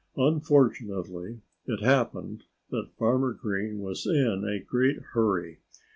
[0.17, 5.59] Unfortunately, it happened that Farmer Green was in a great hurry.